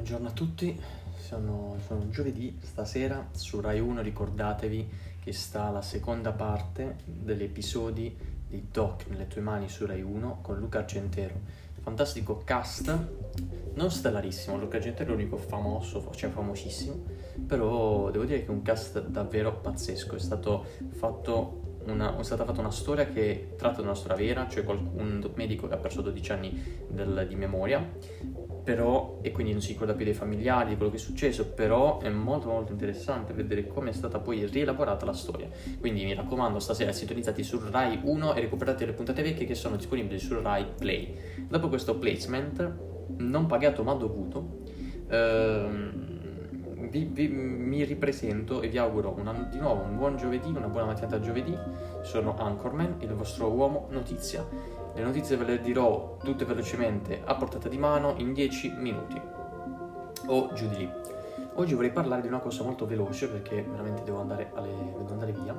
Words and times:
Buongiorno 0.00 0.28
a 0.28 0.32
tutti, 0.32 0.80
sono, 1.18 1.76
sono 1.86 2.08
giovedì, 2.08 2.58
stasera 2.62 3.28
su 3.32 3.60
Rai 3.60 3.80
1 3.80 4.00
ricordatevi 4.00 4.88
che 5.22 5.32
sta 5.34 5.68
la 5.68 5.82
seconda 5.82 6.32
parte 6.32 6.96
degli 7.04 7.42
episodi 7.42 8.16
di 8.48 8.68
Doc 8.72 9.08
nelle 9.08 9.26
tue 9.26 9.42
mani 9.42 9.68
su 9.68 9.84
Rai 9.84 10.00
1 10.00 10.38
con 10.40 10.58
Luca 10.58 10.78
Argentero. 10.78 11.34
Fantastico 11.82 12.40
cast, 12.42 13.08
non 13.74 13.90
stellarissimo, 13.90 14.56
Luca 14.56 14.78
Argentero 14.78 15.10
è 15.10 15.14
l'unico 15.14 15.36
famoso, 15.36 16.10
cioè 16.14 16.30
famosissimo, 16.30 17.04
però 17.46 18.10
devo 18.10 18.24
dire 18.24 18.40
che 18.40 18.46
è 18.46 18.50
un 18.50 18.62
cast 18.62 19.06
davvero 19.06 19.60
pazzesco, 19.60 20.16
è 20.16 20.18
stato 20.18 20.64
fatto 20.92 21.59
una, 21.86 22.18
è 22.18 22.22
stata 22.22 22.44
fatta 22.44 22.60
una 22.60 22.70
storia 22.70 23.06
che 23.06 23.54
tratta 23.56 23.80
di 23.80 23.86
una 23.86 23.94
storia 23.94 24.16
vera, 24.16 24.48
cioè 24.48 24.64
un 24.66 25.28
medico 25.34 25.68
che 25.68 25.74
ha 25.74 25.78
perso 25.78 26.02
12 26.02 26.32
anni 26.32 26.62
del, 26.88 27.26
di 27.28 27.34
memoria, 27.34 27.84
però, 28.62 29.18
e 29.22 29.32
quindi 29.32 29.52
non 29.52 29.60
si 29.60 29.72
ricorda 29.72 29.94
più 29.94 30.04
dei 30.04 30.14
familiari, 30.14 30.70
di 30.70 30.76
quello 30.76 30.90
che 30.90 30.96
è 30.96 31.00
successo, 31.00 31.48
però 31.48 31.98
è 32.00 32.08
molto 32.08 32.48
molto 32.48 32.72
interessante 32.72 33.32
vedere 33.32 33.66
come 33.66 33.90
è 33.90 33.92
stata 33.92 34.18
poi 34.18 34.46
rielaborata 34.46 35.06
la 35.06 35.12
storia. 35.12 35.48
Quindi 35.78 36.04
mi 36.04 36.14
raccomando, 36.14 36.58
stasera 36.58 36.92
sintonizzati 36.92 37.42
su 37.42 37.60
Rai 37.70 38.00
1 38.02 38.34
e 38.34 38.40
recuperate 38.40 38.86
le 38.86 38.92
puntate 38.92 39.22
vecchie 39.22 39.46
che 39.46 39.54
sono 39.54 39.76
disponibili 39.76 40.18
su 40.18 40.40
Rai 40.40 40.66
Play. 40.76 41.16
Dopo 41.48 41.68
questo 41.68 41.96
placement, 41.96 42.88
non 43.16 43.46
pagato 43.46 43.82
ma 43.82 43.94
dovuto, 43.94 44.58
ehm, 45.08 45.89
vi, 46.90 47.04
vi, 47.04 47.28
mi 47.28 47.84
ripresento 47.84 48.60
e 48.60 48.68
vi 48.68 48.78
auguro 48.78 49.14
una, 49.16 49.32
di 49.32 49.58
nuovo 49.58 49.82
un 49.82 49.96
buon 49.96 50.16
giovedì, 50.16 50.48
una 50.48 50.68
buona 50.68 50.86
mattinata 50.86 51.20
giovedì. 51.20 51.56
Sono 52.02 52.36
Anchorman, 52.36 52.96
il 52.98 53.14
vostro 53.14 53.48
uomo 53.50 53.86
notizia. 53.90 54.44
Le 54.92 55.02
notizie 55.02 55.36
ve 55.36 55.44
le 55.44 55.60
dirò 55.60 56.16
tutte 56.22 56.44
velocemente 56.44 57.22
a 57.24 57.34
portata 57.36 57.68
di 57.68 57.78
mano 57.78 58.14
in 58.16 58.32
10 58.32 58.74
minuti 58.76 59.20
o 60.26 60.52
giù 60.52 60.68
di 60.68 60.76
lì. 60.76 60.92
Oggi 61.54 61.74
vorrei 61.74 61.92
parlare 61.92 62.22
di 62.22 62.28
una 62.28 62.40
cosa 62.40 62.64
molto 62.64 62.86
veloce 62.86 63.28
perché 63.28 63.62
veramente 63.62 64.02
devo 64.02 64.20
andare, 64.20 64.50
alle, 64.54 64.68
devo 64.96 65.12
andare 65.12 65.32
via. 65.32 65.56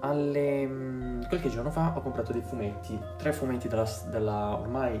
Alle, 0.00 0.66
mm, 0.66 1.22
qualche 1.28 1.48
giorno 1.48 1.70
fa 1.70 1.94
ho 1.96 2.00
comprato 2.02 2.32
dei 2.32 2.42
fumetti, 2.42 2.98
tre 3.16 3.32
fumetti 3.32 3.68
della, 3.68 3.86
della 4.10 4.58
ormai 4.58 5.00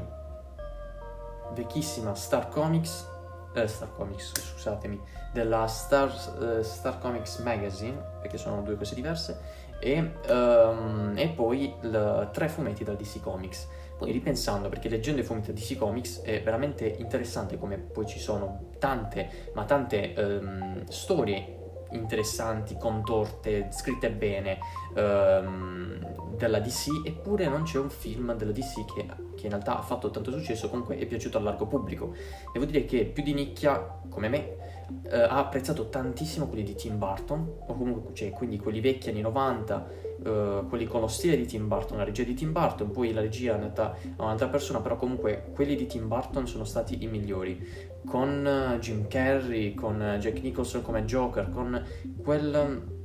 vecchissima 1.54 2.14
Star 2.14 2.48
Comics 2.48 3.16
eh, 3.54 3.66
Star 3.66 3.92
Comics, 3.92 4.32
scusatemi, 4.34 5.00
della 5.32 5.66
Star, 5.66 6.08
uh, 6.40 6.62
Star, 6.62 6.98
Comics 6.98 7.38
Magazine, 7.38 7.96
perché 8.20 8.38
sono 8.38 8.62
due 8.62 8.76
cose 8.76 8.94
diverse, 8.94 9.66
e, 9.80 10.12
um, 10.28 11.14
e 11.16 11.28
poi 11.28 11.74
il, 11.82 12.30
tre 12.32 12.48
fumetti 12.48 12.84
da 12.84 12.94
DC 12.94 13.20
Comics. 13.20 13.68
Poi 13.96 14.12
ripensando, 14.12 14.68
perché 14.68 14.88
leggendo 14.88 15.20
i 15.20 15.24
fumetti 15.24 15.52
da 15.52 15.58
DC 15.58 15.76
Comics 15.76 16.20
è 16.22 16.42
veramente 16.42 16.86
interessante 16.86 17.58
come 17.58 17.78
poi 17.78 18.06
ci 18.06 18.20
sono 18.20 18.70
tante, 18.78 19.50
ma 19.54 19.64
tante 19.64 20.14
um, 20.16 20.84
storie 20.86 21.57
interessanti, 21.90 22.76
contorte, 22.76 23.68
scritte 23.70 24.10
bene 24.10 24.58
um, 24.94 26.34
della 26.36 26.60
DC, 26.60 27.04
eppure 27.04 27.48
non 27.48 27.62
c'è 27.62 27.78
un 27.78 27.90
film 27.90 28.34
della 28.34 28.52
DC 28.52 28.84
che, 28.94 29.06
che, 29.36 29.44
in 29.44 29.50
realtà 29.50 29.78
ha 29.78 29.82
fatto 29.82 30.10
tanto 30.10 30.30
successo, 30.30 30.68
comunque 30.68 30.98
è 30.98 31.06
piaciuto 31.06 31.38
al 31.38 31.44
largo 31.44 31.66
pubblico. 31.66 32.14
Devo 32.52 32.64
dire 32.64 32.84
che 32.84 33.04
più 33.04 33.22
di 33.22 33.34
nicchia, 33.34 34.00
come 34.08 34.28
me, 34.28 34.56
uh, 34.88 35.08
ha 35.10 35.38
apprezzato 35.38 35.88
tantissimo 35.88 36.46
quelli 36.46 36.62
di 36.62 36.74
Tim 36.74 36.98
Burton, 36.98 37.54
o 37.66 37.74
comunque, 37.74 38.14
cioè, 38.14 38.30
quindi 38.30 38.58
quelli 38.58 38.80
vecchi 38.80 39.10
anni 39.10 39.20
90, 39.20 40.06
Uh, 40.18 40.66
quelli 40.66 40.84
con 40.86 41.00
lo 41.00 41.06
stile 41.06 41.36
di 41.36 41.46
Tim 41.46 41.68
Burton, 41.68 41.96
la 41.96 42.02
regia 42.02 42.24
di 42.24 42.34
Tim 42.34 42.50
Burton, 42.50 42.90
poi 42.90 43.12
la 43.12 43.20
regia 43.20 43.52
è 43.52 43.54
andata 43.54 43.96
a 44.16 44.24
un'altra 44.24 44.48
persona, 44.48 44.80
però 44.80 44.96
comunque 44.96 45.52
quelli 45.54 45.76
di 45.76 45.86
Tim 45.86 46.08
Burton 46.08 46.44
sono 46.48 46.64
stati 46.64 47.04
i 47.04 47.06
migliori 47.06 47.64
con 48.08 48.46
eh, 48.46 48.78
Jim 48.80 49.06
Carrey, 49.06 49.74
con 49.74 50.02
eh, 50.02 50.18
Jack 50.18 50.40
Nicholson 50.40 50.82
come 50.82 51.04
Joker, 51.04 51.50
con 51.50 51.84
quel 52.22 52.96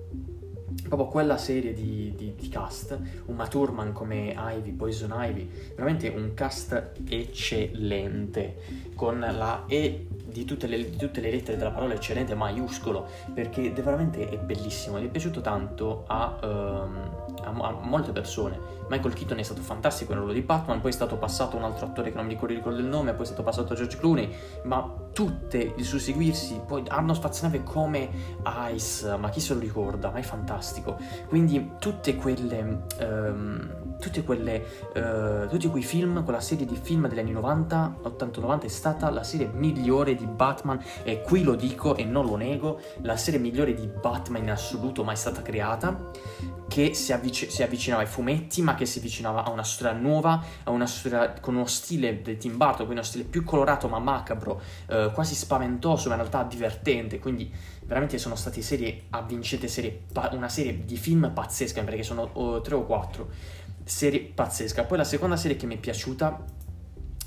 proprio 0.88 1.07
quella 1.07 1.38
serie 1.38 1.73
di, 1.73 2.13
di, 2.16 2.33
di, 2.35 2.50
cast, 2.50 2.97
Uma 3.25 3.47
Thurman 3.47 3.91
come 3.91 4.33
Ivy, 4.35 4.72
Poison 4.72 5.13
Ivy, 5.16 5.50
veramente 5.75 6.07
un 6.07 6.33
cast 6.33 6.94
eccellente, 7.07 8.57
con 8.95 9.19
la 9.19 9.66
E 9.67 10.07
di 10.33 10.45
tutte, 10.45 10.66
le, 10.67 10.89
di 10.89 10.97
tutte 10.97 11.21
le 11.21 11.29
lettere 11.29 11.55
della 11.55 11.69
parola 11.69 11.94
eccellente 11.94 12.33
maiuscolo, 12.33 13.07
perché 13.33 13.71
veramente 13.71 14.27
è 14.27 14.38
bellissimo, 14.38 14.99
mi 14.99 15.05
è 15.05 15.09
piaciuto 15.09 15.41
tanto 15.41 16.03
a, 16.07 16.38
um, 16.41 17.11
a, 17.44 17.67
a, 17.67 17.71
molte 17.71 18.11
persone. 18.11 18.59
Michael 18.89 19.13
Keaton 19.13 19.38
è 19.38 19.44
stato 19.44 19.61
fantastico 19.61 20.11
nel 20.11 20.21
ruolo 20.21 20.33
di 20.33 20.41
Batman, 20.41 20.81
poi 20.81 20.89
è 20.89 20.94
stato 20.94 21.16
passato 21.17 21.55
un 21.55 21.63
altro 21.63 21.85
attore 21.85 22.09
che 22.09 22.17
non 22.17 22.25
mi 22.25 22.38
ricordo 22.41 22.79
il 22.79 22.85
nome, 22.85 23.13
poi 23.13 23.21
è 23.21 23.25
stato 23.25 23.44
passato 23.44 23.75
George 23.75 23.97
Clooney, 23.97 24.29
ma 24.63 24.91
tutte 25.13 25.73
il 25.77 25.85
susseguirsi, 25.85 26.61
poi 26.65 26.83
Arnold 26.88 27.17
Schwarzenegger 27.17 27.63
come 27.63 28.09
Ice, 28.73 29.15
ma 29.17 29.29
chi 29.29 29.39
se 29.39 29.53
lo 29.53 29.59
ricorda, 29.59 30.09
ma 30.09 30.17
è 30.17 30.23
fantastico. 30.23 30.97
Quindi 31.27 31.73
tutte 31.77 32.15
quelle, 32.15 32.85
um, 33.00 33.82
quelle, 34.23 34.63
uh, 34.95 35.47
tutti 35.47 35.67
quei 35.67 35.83
film, 35.83 36.23
quella 36.23 36.41
serie 36.41 36.65
di 36.65 36.75
film 36.75 37.07
degli 37.07 37.19
anni 37.19 37.31
90, 37.31 37.99
80-90 38.03 38.61
è 38.61 38.67
stata 38.67 39.09
la 39.09 39.23
serie 39.23 39.49
migliore 39.53 40.15
di 40.15 40.25
Batman 40.25 40.81
e 41.03 41.21
qui 41.21 41.43
lo 41.43 41.55
dico 41.55 41.95
e 41.95 42.03
non 42.03 42.25
lo 42.25 42.35
nego, 42.35 42.79
la 43.01 43.17
serie 43.17 43.39
migliore 43.39 43.73
di 43.73 43.87
Batman 43.87 44.43
in 44.43 44.51
assoluto 44.51 45.03
mai 45.03 45.15
stata 45.15 45.41
creata 45.41 46.11
che 46.73 46.95
si, 46.95 47.13
avvic- 47.13 47.51
si, 47.51 47.61
avvicinava 47.61 48.01
ai 48.01 48.07
fumetti, 48.07 48.63
ma 48.63 48.73
che 48.73 48.87
si 48.87 48.97
avvicinava 48.97 49.43
a 49.43 49.51
una 49.51 49.63
storia 49.63 49.93
nuova, 49.93 50.43
a 50.63 50.71
una 50.71 50.87
storia 50.87 51.31
con 51.39 51.53
uno 51.53 51.67
stile 51.67 52.23
di 52.23 52.35
Tim 52.37 52.57
Burton, 52.57 52.77
quindi 52.77 52.93
uno 52.93 53.03
stile 53.03 53.25
più 53.25 53.43
colorato 53.43 53.87
ma 53.87 53.99
macabro, 53.99 54.59
eh, 54.87 55.11
quasi 55.13 55.35
spaventoso, 55.35 56.07
ma 56.07 56.15
in 56.15 56.21
realtà 56.21 56.41
divertente. 56.41 57.19
Quindi 57.19 57.53
veramente 57.83 58.17
sono 58.17 58.35
state 58.35 58.63
serie 58.63 59.03
avvincente, 59.11 59.67
serie 59.67 60.05
una 60.31 60.49
serie 60.49 60.83
di 60.83 60.97
film 60.97 61.29
pazzesca, 61.31 61.83
perché 61.83 62.01
sono 62.01 62.27
oh, 62.33 62.61
tre 62.61 62.73
o 62.73 62.85
quattro. 62.85 63.29
Serie 63.83 64.21
pazzesca. 64.21 64.83
Poi 64.83 64.97
la 64.97 65.03
seconda 65.03 65.35
serie 65.35 65.57
che 65.57 65.66
mi 65.66 65.75
è 65.75 65.79
piaciuta 65.79 66.61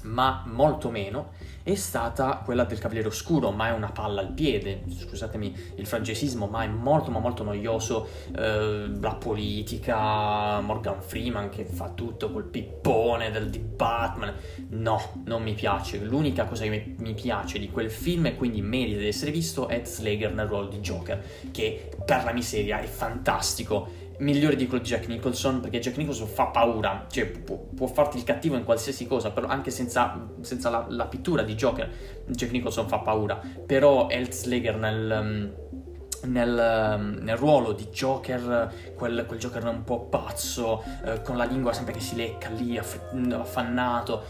ma 0.07 0.45
molto 0.47 0.91
meno, 0.91 1.33
è 1.63 1.75
stata 1.75 2.43
quella 2.45 2.65
del 2.65 2.79
Cavaliere 2.79 3.09
Oscuro, 3.09 3.51
ma 3.51 3.69
è 3.69 3.73
una 3.73 3.91
palla 3.91 4.21
al 4.21 4.33
piede, 4.33 4.85
scusatemi 4.89 5.73
il 5.77 5.87
francesismo, 5.87 6.47
ma 6.47 6.63
è 6.63 6.69
molto 6.69 7.11
ma 7.11 7.19
molto 7.19 7.43
noioso, 7.43 8.09
eh, 8.37 8.89
la 9.01 9.15
politica, 9.15 10.61
Morgan 10.61 11.03
Freeman 11.03 11.49
che 11.49 11.65
fa 11.65 11.91
tutto 11.91 12.31
quel 12.31 12.45
pippone 12.45 13.31
del, 13.31 13.51
di 13.51 13.59
Batman, 13.59 14.33
no, 14.69 15.23
non 15.25 15.43
mi 15.43 15.55
piace, 15.55 15.99
l'unica 15.99 16.45
cosa 16.45 16.65
che 16.65 16.95
mi 16.97 17.15
piace 17.15 17.59
di 17.59 17.69
quel 17.71 17.91
film 17.91 18.27
e 18.27 18.37
quindi 18.37 18.63
merita 18.63 18.99
di 18.99 19.09
essere 19.09 19.33
visto 19.33 19.67
è 19.69 19.83
Slager 19.85 20.33
nel 20.33 20.47
ruolo 20.47 20.69
di 20.69 20.79
Joker, 20.79 21.23
che 21.51 21.91
per 22.05 22.23
la 22.23 22.33
miseria 22.33 22.79
è 22.79 22.87
fantastico, 22.87 24.05
migliore 24.19 24.57
di 24.57 24.67
quello 24.67 24.83
di 24.83 24.89
Jack 24.89 25.09
Nicholson 25.09 25.61
perché 25.61 25.79
Jack 25.79 25.97
Nicholson 25.97 26.27
fa 26.27 26.47
paura, 26.47 27.07
cioè 27.11 27.27
può, 27.27 27.57
può 27.75 27.87
farti 27.87 28.17
il 28.17 28.25
cattivo 28.25 28.57
in 28.57 28.65
qualsiasi 28.65 29.07
cosa, 29.07 29.31
però 29.31 29.47
anche 29.49 29.71
senza, 29.71 30.29
senza 30.41 30.71
la, 30.71 30.87
la, 30.89 31.07
pittura 31.07 31.43
di 31.43 31.55
Joker 31.55 31.91
Jack 32.27 32.53
Nicholson 32.53 32.89
fa 32.89 32.99
paura, 32.99 33.41
però 33.67 34.09
Heath 34.09 34.33
Slager 34.33 34.77
nel, 34.77 35.19
um, 35.21 36.31
nel, 36.31 36.95
um, 36.99 37.19
nel, 37.21 37.37
ruolo 37.37 37.73
di 37.73 37.87
Joker, 37.89 38.95
quel, 38.97 39.25
quel 39.27 39.39
Joker 39.39 39.65
un 39.65 39.85
po' 39.85 40.07
pazzo, 40.07 40.83
eh, 41.05 41.23
con 41.23 41.37
la 41.37 41.45
lingua 41.45 41.73
sempre 41.73 41.93
che 41.93 42.01
si 42.01 42.17
lecca 42.17 42.49
lì, 42.51 42.79
affannato, 42.79 44.25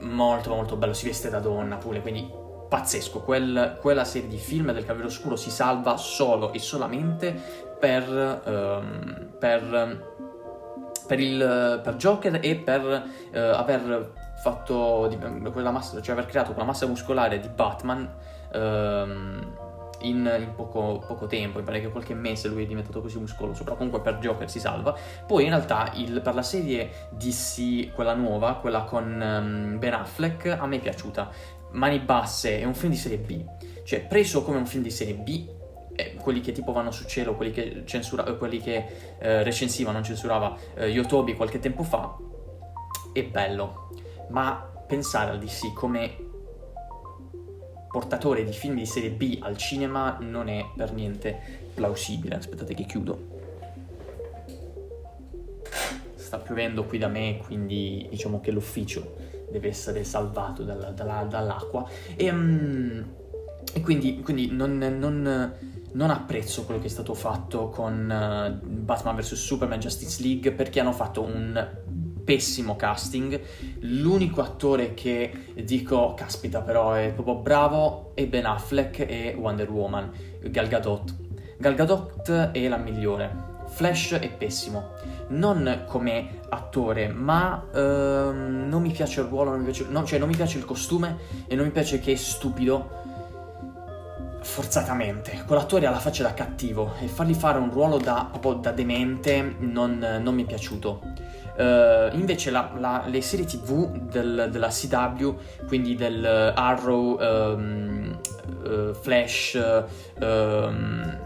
molto 0.00 0.54
molto 0.54 0.76
bello, 0.76 0.92
si 0.92 1.06
veste 1.06 1.28
da 1.28 1.40
donna 1.40 1.76
pure, 1.76 2.00
quindi 2.00 2.38
pazzesco, 2.70 3.22
Quel, 3.22 3.78
quella 3.80 4.04
serie 4.04 4.28
di 4.28 4.38
film 4.38 4.70
del 4.70 4.84
Cavaliere 4.84 5.08
Oscuro 5.08 5.34
si 5.34 5.50
salva 5.50 5.96
solo 5.96 6.52
e 6.52 6.60
solamente 6.60 7.68
per, 7.80 8.42
um, 8.44 9.30
per, 9.38 10.04
per, 11.06 11.18
il, 11.18 11.80
per, 11.82 11.96
Joker 11.96 12.38
e 12.40 12.56
per 12.56 12.82
uh, 13.32 13.36
aver 13.36 14.12
fatto 14.42 15.06
di, 15.08 15.18
quella 15.50 15.70
massa, 15.70 16.00
cioè 16.00 16.14
aver 16.14 16.26
creato 16.26 16.52
quella 16.52 16.66
massa 16.66 16.86
muscolare 16.86 17.40
di 17.40 17.48
Batman 17.48 18.08
um, 18.52 19.56
in, 20.00 20.38
in 20.40 20.52
poco, 20.54 21.02
poco, 21.06 21.26
tempo, 21.26 21.58
mi 21.58 21.64
pare 21.64 21.80
che 21.80 21.88
qualche 21.88 22.14
mese 22.14 22.48
lui 22.48 22.64
è 22.64 22.66
diventato 22.66 23.00
così 23.00 23.18
muscoloso, 23.18 23.64
però 23.64 23.76
comunque 23.76 24.00
per 24.00 24.18
Joker 24.18 24.48
si 24.48 24.60
salva. 24.60 24.94
Poi 25.26 25.44
in 25.44 25.50
realtà 25.50 25.90
il, 25.94 26.20
per 26.20 26.34
la 26.34 26.42
serie 26.42 27.08
DC, 27.10 27.92
quella 27.92 28.14
nuova, 28.14 28.56
quella 28.56 28.84
con 28.84 29.04
um, 29.04 29.78
Ben 29.78 29.94
Affleck, 29.94 30.56
a 30.58 30.66
me 30.66 30.76
è 30.76 30.80
piaciuta. 30.80 31.30
Mani 31.72 32.00
Basse 32.00 32.60
è 32.60 32.64
un 32.64 32.74
film 32.74 32.92
di 32.92 32.98
serie 32.98 33.18
B, 33.18 33.44
cioè 33.84 34.04
preso 34.04 34.42
come 34.42 34.58
un 34.58 34.66
film 34.66 34.82
di 34.82 34.90
serie 34.90 35.14
B, 35.14 35.46
eh, 36.00 36.14
quelli 36.14 36.40
che 36.40 36.52
tipo 36.52 36.72
vanno 36.72 36.90
su 36.90 37.04
cielo, 37.04 37.34
quelli 37.34 37.52
che, 37.52 37.82
censura, 37.84 38.24
eh, 38.24 38.36
quelli 38.36 38.60
che 38.60 38.84
eh, 39.18 39.42
recensiva, 39.42 39.92
non 39.92 40.02
censurava 40.02 40.56
eh, 40.74 40.86
Yotobi 40.86 41.34
qualche 41.34 41.58
tempo 41.58 41.82
fa, 41.82 42.16
è 43.12 43.24
bello, 43.24 43.90
ma 44.28 44.68
pensare 44.86 45.30
al 45.30 45.38
DC 45.38 45.72
come 45.72 46.28
portatore 47.88 48.44
di 48.44 48.52
film 48.52 48.76
di 48.76 48.86
serie 48.86 49.10
B 49.10 49.38
al 49.40 49.56
cinema 49.56 50.16
non 50.20 50.48
è 50.48 50.64
per 50.76 50.92
niente 50.92 51.38
plausibile. 51.74 52.36
Aspettate 52.36 52.74
che 52.74 52.84
chiudo. 52.84 53.38
Sta 56.14 56.38
piovendo 56.38 56.84
qui 56.84 56.98
da 56.98 57.08
me, 57.08 57.40
quindi 57.44 58.06
diciamo 58.08 58.40
che 58.40 58.52
l'ufficio 58.52 59.16
deve 59.50 59.68
essere 59.68 60.04
salvato 60.04 60.62
dalla, 60.62 60.90
dalla, 60.90 61.24
dall'acqua. 61.24 61.88
E, 62.14 62.30
um, 62.30 63.04
e 63.72 63.80
quindi, 63.80 64.20
quindi 64.20 64.50
non, 64.50 64.78
non, 64.78 65.52
non, 65.92 66.10
apprezzo 66.10 66.64
quello 66.64 66.80
che 66.80 66.86
è 66.86 66.90
stato 66.90 67.14
fatto 67.14 67.68
con 67.68 68.04
uh, 68.04 68.66
Batman 68.66 69.16
vs 69.16 69.34
Superman 69.34 69.78
Justice 69.78 70.22
League 70.22 70.52
perché 70.52 70.80
hanno 70.80 70.92
fatto 70.92 71.22
un 71.22 71.68
pessimo 72.24 72.76
casting. 72.76 73.40
L'unico 73.80 74.40
attore 74.40 74.94
che 74.94 75.52
dico, 75.64 76.14
caspita, 76.14 76.60
però 76.60 76.92
è 76.92 77.12
proprio 77.12 77.36
bravo 77.36 78.12
è 78.14 78.26
Ben 78.26 78.46
Affleck 78.46 79.00
e 79.00 79.34
Wonder 79.36 79.70
Woman, 79.70 80.10
Gal 80.44 80.68
Gadot. 80.68 81.14
Gal 81.58 81.74
Gadot 81.74 82.50
è 82.52 82.68
la 82.68 82.76
migliore. 82.76 83.48
Flash 83.70 84.14
è 84.14 84.28
pessimo, 84.30 84.90
non 85.28 85.84
come 85.86 86.40
attore, 86.48 87.08
ma 87.08 87.66
ehm, 87.72 88.66
non 88.68 88.82
mi 88.82 88.90
piace 88.90 89.20
il 89.20 89.26
ruolo, 89.28 89.50
non 89.50 89.60
mi 89.60 89.64
piace, 89.64 89.86
no, 89.88 90.04
cioè 90.04 90.18
non 90.18 90.28
mi 90.28 90.34
piace 90.34 90.58
il 90.58 90.64
costume 90.64 91.16
e 91.46 91.54
non 91.54 91.66
mi 91.66 91.70
piace 91.70 92.00
che 92.00 92.12
è 92.12 92.16
stupido 92.16 93.09
forzatamente. 94.50 95.44
Quell'attore 95.46 95.86
ha 95.86 95.90
la 95.90 96.00
faccia 96.00 96.24
da 96.24 96.34
cattivo 96.34 96.94
e 97.00 97.06
fargli 97.06 97.34
fare 97.34 97.58
un 97.58 97.70
ruolo 97.70 97.98
da, 97.98 98.28
proprio 98.30 98.54
da 98.54 98.72
demente 98.72 99.54
non, 99.60 100.18
non 100.20 100.34
mi 100.34 100.42
è 100.42 100.46
piaciuto. 100.46 101.28
Uh, 101.56 102.14
invece 102.16 102.50
la, 102.50 102.72
la, 102.76 103.04
le 103.06 103.20
serie 103.20 103.44
tv 103.44 103.90
del, 103.96 104.48
della 104.50 104.68
CW, 104.68 105.30
quindi 105.68 105.94
del 105.94 106.24
Arrow, 106.24 107.18
um, 107.20 108.18
uh, 108.64 108.92
Flash, 108.94 109.82
um, 110.20 111.18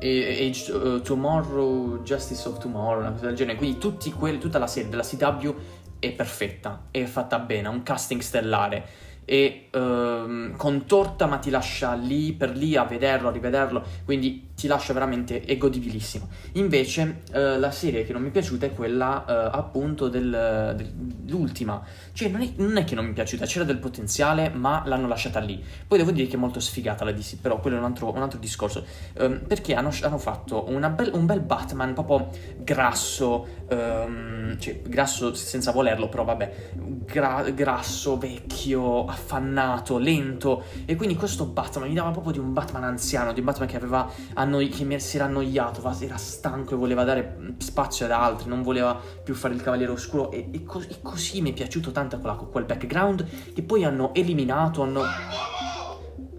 Age, 0.00 0.72
uh, 0.72 1.00
Tomorrow, 1.02 2.02
Justice 2.02 2.48
of 2.48 2.58
Tomorrow, 2.58 3.00
una 3.00 3.12
cosa 3.12 3.26
del 3.26 3.36
genere, 3.36 3.58
quindi 3.58 3.78
quelli, 4.18 4.38
tutta 4.38 4.58
la 4.58 4.66
serie 4.66 4.88
della 4.88 5.02
CW 5.02 5.50
è 5.98 6.10
perfetta, 6.12 6.86
è 6.90 7.04
fatta 7.04 7.38
bene, 7.38 7.68
ha 7.68 7.70
un 7.70 7.82
casting 7.82 8.20
stellare 8.20 9.06
e 9.26 9.66
ehm, 9.70 10.56
contorta 10.56 11.26
ma 11.26 11.36
ti 11.36 11.50
lascia 11.50 11.92
lì 11.94 12.32
per 12.32 12.56
lì 12.56 12.76
a 12.76 12.84
vederlo, 12.84 13.28
a 13.28 13.32
rivederlo, 13.32 13.82
quindi 14.04 14.46
ti 14.56 14.68
lascia 14.68 14.94
veramente, 14.94 15.42
è 15.42 15.58
godibilissimo. 15.58 16.28
Invece 16.52 17.22
eh, 17.30 17.58
la 17.58 17.70
serie 17.70 18.06
che 18.06 18.12
non 18.14 18.22
mi 18.22 18.28
è 18.28 18.30
piaciuta 18.30 18.64
è 18.64 18.72
quella 18.72 19.24
eh, 19.28 19.50
appunto 19.58 20.08
del, 20.08 20.74
dell'ultima, 20.74 21.82
cioè 22.12 22.28
non 22.28 22.40
è, 22.40 22.50
non 22.56 22.76
è, 22.78 22.84
che 22.84 22.94
non 22.94 23.04
mi 23.04 23.10
è 23.10 23.14
piaciuta, 23.14 23.44
c'era 23.44 23.66
del 23.66 23.76
potenziale 23.76 24.48
ma 24.48 24.82
l'hanno 24.86 25.08
lasciata 25.08 25.40
lì. 25.40 25.62
Poi 25.86 25.98
devo 25.98 26.10
dire 26.10 26.26
che 26.26 26.36
è 26.36 26.38
molto 26.38 26.58
sfigata 26.60 27.04
la 27.04 27.12
DC, 27.12 27.40
però 27.40 27.60
quello 27.60 27.76
è 27.76 27.78
un 27.80 27.84
altro, 27.84 28.14
un 28.14 28.22
altro 28.22 28.38
discorso, 28.38 28.86
um, 29.18 29.40
perché 29.46 29.74
hanno, 29.74 29.90
hanno 30.00 30.18
fatto 30.18 30.64
bel, 30.64 31.10
un 31.12 31.26
bel 31.26 31.40
Batman 31.40 31.92
proprio 31.92 32.30
grasso, 32.56 33.46
um, 33.68 34.58
cioè 34.58 34.80
grasso 34.82 35.34
senza 35.34 35.70
volerlo, 35.70 36.08
però 36.08 36.24
vabbè, 36.24 36.70
gra- 37.04 37.50
grasso, 37.50 38.16
vecchio, 38.16 39.06
affannato, 39.16 39.98
lento, 39.98 40.64
e 40.84 40.94
quindi 40.94 41.16
questo 41.16 41.46
Batman 41.46 41.88
mi 41.88 41.94
dava 41.94 42.10
proprio 42.10 42.32
di 42.32 42.38
un 42.38 42.52
Batman 42.52 42.84
anziano, 42.84 43.32
di 43.32 43.40
un 43.40 43.46
Batman 43.46 43.66
che 43.66 43.76
aveva 43.76 44.08
annoi- 44.34 44.68
che 44.68 44.98
si 45.00 45.16
era 45.16 45.24
annoiato, 45.24 45.82
era 46.00 46.16
stanco 46.16 46.74
e 46.74 46.76
voleva 46.76 47.04
dare 47.04 47.54
spazio 47.58 48.04
ad 48.04 48.12
altri, 48.12 48.48
non 48.48 48.62
voleva 48.62 49.00
più 49.24 49.34
fare 49.34 49.54
il 49.54 49.62
Cavaliere 49.62 49.92
Oscuro 49.92 50.30
e, 50.30 50.50
e, 50.52 50.62
co- 50.62 50.80
e 50.86 50.98
così 51.02 51.40
mi 51.40 51.50
è 51.50 51.52
piaciuto 51.52 51.90
tanto 51.90 52.18
quella, 52.18 52.34
quel 52.34 52.64
background 52.64 53.26
che 53.52 53.62
poi 53.62 53.84
hanno 53.84 54.14
eliminato, 54.14 54.82
hanno... 54.82 55.02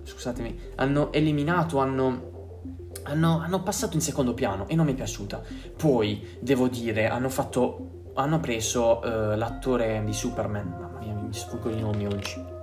scusatemi, 0.04 0.60
hanno 0.76 1.12
eliminato, 1.12 1.80
hanno... 1.80 2.36
Hanno, 3.10 3.40
hanno 3.40 3.64
passato 3.64 3.96
in 3.96 4.02
secondo 4.02 4.34
piano 4.34 4.68
e 4.68 4.76
non 4.76 4.86
mi 4.86 4.92
è 4.92 4.96
piaciuta. 4.96 5.42
Poi, 5.78 6.40
devo 6.42 6.68
dire, 6.68 7.08
hanno 7.08 7.30
fatto 7.30 8.12
hanno 8.18 8.40
preso 8.40 9.00
uh, 9.00 9.36
l'attore 9.38 10.02
di 10.04 10.14
Superman. 10.14 10.76
Mamma 10.80 11.00
mia, 11.00 11.14
mi 11.14 11.34
sfuggo 11.34 11.70
i 11.70 11.80
nomi 11.80 12.06
oggi. 12.06 12.57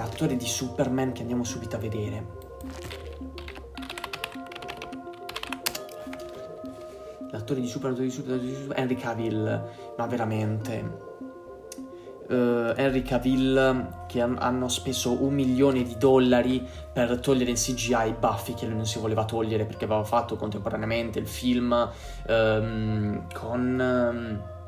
L'attore 0.00 0.34
di 0.34 0.46
Superman 0.46 1.12
che 1.12 1.20
andiamo 1.20 1.44
subito 1.44 1.76
a 1.76 1.78
vedere. 1.78 2.48
l'attore 7.30 7.60
di 7.60 7.66
Super, 7.66 7.90
l'attore 7.90 8.06
di 8.06 8.12
Super, 8.12 8.30
l'attore 8.32 8.50
di 8.50 8.56
Super, 8.56 8.78
Henry 8.78 8.94
Cavill, 8.94 9.70
ma 9.98 10.06
veramente. 10.06 11.08
Uh, 12.28 12.72
Henry 12.76 13.02
Cavill 13.02 14.06
che 14.06 14.22
han, 14.22 14.36
hanno 14.38 14.68
speso 14.68 15.22
un 15.22 15.34
milione 15.34 15.82
di 15.82 15.96
dollari 15.98 16.66
per 16.92 17.18
togliere 17.18 17.50
in 17.50 17.56
CGI 17.56 18.14
Buffy 18.18 18.54
che 18.54 18.66
lui 18.66 18.76
non 18.76 18.86
si 18.86 19.00
voleva 19.00 19.24
togliere 19.24 19.64
perché 19.64 19.84
aveva 19.84 20.04
fatto 20.04 20.36
contemporaneamente 20.36 21.18
il 21.18 21.26
film 21.26 21.90
um, 22.26 23.26
con... 23.34 23.78
Um, 23.78 24.58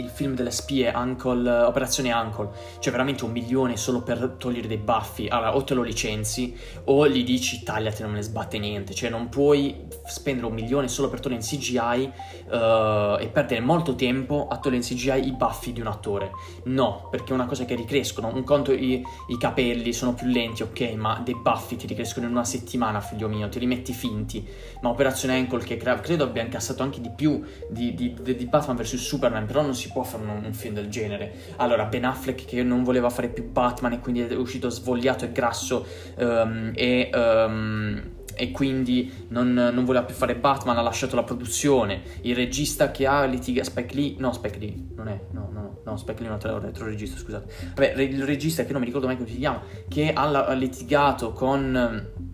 il 0.00 0.08
film 0.08 0.34
delle 0.34 0.50
spie, 0.50 0.92
Uncle, 0.94 1.48
Operazione 1.62 2.12
Uncle, 2.12 2.50
cioè 2.78 2.90
veramente 2.90 3.24
un 3.24 3.30
milione 3.30 3.76
solo 3.76 4.02
per 4.02 4.36
togliere 4.38 4.66
dei 4.66 4.78
baffi, 4.78 5.28
allora 5.28 5.54
o 5.54 5.62
te 5.62 5.74
lo 5.74 5.82
licenzi 5.82 6.56
o 6.84 7.08
gli 7.08 7.24
dici 7.24 7.62
tagliati 7.62 8.02
non 8.02 8.12
me 8.12 8.18
ne 8.18 8.22
sbatte 8.22 8.58
niente, 8.58 8.94
cioè 8.94 9.10
non 9.10 9.28
puoi 9.28 9.86
spendere 10.06 10.46
un 10.46 10.54
milione 10.54 10.88
solo 10.88 11.08
per 11.08 11.20
togliere 11.20 11.42
in 11.42 11.46
CGI 11.46 12.12
uh, 12.48 12.54
eh, 12.54 13.16
e 13.20 13.28
perdere 13.28 13.60
molto 13.60 13.94
tempo 13.94 14.48
a 14.48 14.58
togliere 14.58 14.82
in 14.82 14.88
CGI 14.88 15.26
i 15.28 15.32
baffi 15.32 15.72
di 15.72 15.80
un 15.80 15.86
attore, 15.86 16.30
no, 16.64 17.08
perché 17.10 17.30
è 17.30 17.34
una 17.34 17.46
cosa 17.46 17.64
che 17.64 17.74
ricrescono, 17.74 18.32
un 18.32 18.44
conto 18.44 18.72
i, 18.72 19.04
i 19.28 19.38
capelli 19.38 19.92
sono 19.92 20.14
più 20.14 20.26
lenti, 20.26 20.62
ok, 20.62 20.80
ma 20.94 21.20
dei 21.24 21.36
baffi 21.36 21.76
ti 21.76 21.86
ricrescono 21.86 22.26
in 22.26 22.32
una 22.32 22.44
settimana, 22.44 23.00
figlio 23.00 23.28
mio, 23.28 23.48
ti 23.48 23.58
rimetti 23.58 23.92
finti, 23.92 24.46
ma 24.80 24.88
Operazione 24.88 25.38
Uncle 25.38 25.62
che 25.62 25.76
credo 25.76 26.24
abbia 26.24 26.42
incassato 26.42 26.82
anche 26.82 27.00
di 27.00 27.10
più 27.10 27.42
di, 27.68 27.94
di, 27.94 28.14
di, 28.20 28.36
di 28.36 28.46
Batman 28.46 28.76
vs 28.76 28.96
Superman, 28.96 29.46
però 29.46 29.62
non 29.62 29.74
si 29.74 29.89
può 29.92 30.02
fare 30.02 30.22
un, 30.22 30.44
un, 30.44 30.52
film 30.52 30.74
del 30.74 30.88
genere. 30.88 31.32
Allora, 31.56 31.84
Ben 31.84 32.04
Affleck 32.04 32.44
che 32.44 32.62
non 32.62 32.82
voleva 32.82 33.10
fare 33.10 33.28
più 33.28 33.50
Batman 33.50 33.92
e 33.92 34.00
quindi 34.00 34.20
è 34.20 34.34
uscito 34.34 34.68
svogliato 34.70 35.24
e 35.24 35.32
grasso 35.32 35.86
um, 36.18 36.72
e... 36.74 37.10
Um, 37.12 38.18
e 38.40 38.52
quindi 38.52 39.26
non, 39.28 39.52
non, 39.52 39.84
voleva 39.84 40.06
più 40.06 40.14
fare 40.14 40.34
Batman, 40.34 40.78
ha 40.78 40.80
lasciato 40.80 41.14
la 41.14 41.24
produzione. 41.24 42.00
Il 42.22 42.34
regista 42.34 42.90
che 42.90 43.06
ha 43.06 43.24
litigato. 43.26 43.68
Spike 43.68 43.94
Lee. 43.94 44.14
No, 44.16 44.32
Spike 44.32 44.58
Lee, 44.58 44.74
non 44.94 45.08
è. 45.08 45.20
No, 45.32 45.50
no, 45.52 45.80
no, 45.84 45.96
Spike 45.98 46.20
Lee 46.22 46.38
è 46.38 46.42
un 46.46 46.64
altro, 46.64 46.86
regista, 46.86 47.18
scusate. 47.18 47.52
Vabbè, 47.74 48.00
il 48.00 48.24
regista 48.24 48.64
che 48.64 48.72
non 48.72 48.80
mi 48.80 48.86
ricordo 48.86 49.06
mai 49.06 49.16
come 49.16 49.28
si 49.28 49.36
chiama, 49.36 49.60
che 49.88 50.10
ha, 50.14 50.46
ha 50.46 50.52
litigato 50.54 51.32
con 51.32 52.29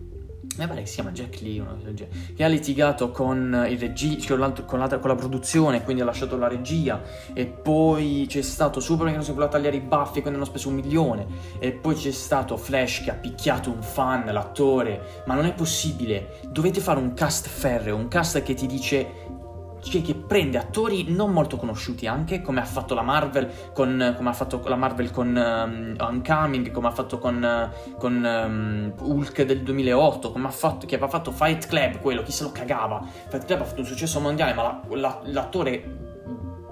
mi 0.65 0.67
pare 0.67 0.81
che 0.81 0.87
si 0.87 0.95
chiama 0.95 1.11
Jack 1.11 1.41
Lee, 1.41 1.63
che 2.35 2.43
ha 2.43 2.47
litigato 2.47 3.11
con 3.11 3.65
regista, 3.77 4.35
con, 4.35 4.53
con, 4.65 4.99
con, 4.99 5.09
la 5.09 5.15
produzione, 5.15 5.83
quindi 5.83 6.01
ha 6.01 6.05
lasciato 6.05 6.37
la 6.37 6.47
regia, 6.47 7.01
e 7.33 7.45
poi 7.45 8.25
c'è 8.27 8.41
stato 8.41 8.79
Superman 8.79 9.11
che 9.11 9.17
non 9.17 9.25
si 9.25 9.31
voleva 9.31 9.51
tagliare 9.51 9.75
i 9.75 9.81
baffi, 9.81 10.21
quindi 10.21 10.35
hanno 10.35 10.45
speso 10.45 10.69
un 10.69 10.75
milione, 10.75 11.25
e 11.59 11.71
poi 11.71 11.95
c'è 11.95 12.11
stato 12.11 12.57
Flash 12.57 13.03
che 13.03 13.11
ha 13.11 13.15
picchiato 13.15 13.69
un 13.69 13.81
fan, 13.81 14.25
l'attore, 14.25 15.23
ma 15.25 15.35
non 15.35 15.45
è 15.45 15.53
possibile, 15.53 16.39
dovete 16.49 16.79
fare 16.79 16.99
un 16.99 17.13
cast 17.13 17.47
ferreo, 17.47 17.95
un 17.95 18.07
cast 18.07 18.41
che 18.41 18.53
ti 18.53 18.67
dice 18.67 19.26
cioè 19.81 20.01
che 20.01 20.15
prende 20.15 20.57
attori 20.57 21.05
non 21.11 21.31
molto 21.31 21.57
conosciuti 21.57 22.07
anche, 22.07 22.41
come 22.41 22.59
ha 22.59 22.65
fatto 22.65 22.93
la 22.93 23.01
Marvel 23.01 23.49
con, 23.73 24.13
come 24.15 24.29
ha 24.29 24.33
fatto 24.33 24.61
la 24.65 24.75
Marvel 24.75 25.11
con 25.11 25.27
um, 25.35 25.95
Uncoming, 25.97 26.71
come 26.71 26.87
ha 26.87 26.91
fatto 26.91 27.19
con, 27.19 27.71
con 27.97 28.13
um, 28.23 28.93
Hulk 28.99 29.43
del 29.43 29.61
2008, 29.61 30.31
come 30.31 30.47
ha 30.47 30.51
fatto, 30.51 30.85
che 30.85 30.95
aveva 30.95 31.09
fatto 31.09 31.31
Fight 31.31 31.67
Club, 31.67 31.99
quello, 31.99 32.23
chi 32.23 32.31
se 32.31 32.43
lo 32.43 32.51
cagava. 32.51 33.05
Fight 33.27 33.45
Club 33.45 33.61
ha 33.61 33.65
fatto 33.65 33.81
un 33.81 33.85
successo 33.85 34.19
mondiale, 34.19 34.53
ma 34.53 34.63
la, 34.63 34.81
la, 34.95 35.21
l'attore 35.25 36.05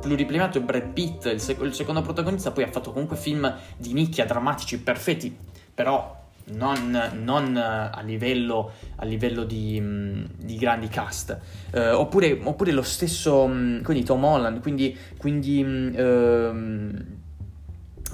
pluripremiato 0.01 0.57
è 0.59 0.61
Brad 0.61 0.89
Pitt, 0.89 1.25
il, 1.25 1.39
sec- 1.39 1.61
il 1.61 1.73
secondo 1.73 2.01
protagonista, 2.01 2.51
poi 2.51 2.63
ha 2.63 2.71
fatto 2.71 2.91
comunque 2.91 3.17
film 3.17 3.53
di 3.77 3.93
nicchia, 3.93 4.25
drammatici, 4.25 4.79
perfetti, 4.79 5.35
però 5.73 6.14
non, 6.53 7.11
non 7.21 7.57
a 7.57 8.01
livello, 8.01 8.71
a 8.97 9.05
livello 9.05 9.43
di, 9.43 9.79
mm, 9.81 10.23
di, 10.37 10.57
grandi 10.57 10.87
cast. 10.87 11.37
Eh, 11.71 11.91
oppure, 11.91 12.39
oppure, 12.43 12.71
lo 12.71 12.83
stesso, 12.83 13.47
mm, 13.47 13.81
quindi 13.81 14.03
Tom 14.03 14.23
Holland, 14.23 14.61
quindi, 14.61 14.95
quindi 15.17 15.61
eh, 15.95 16.51